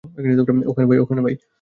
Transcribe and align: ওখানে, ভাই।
ওখানে, 1.01 1.21
ভাই। 1.21 1.35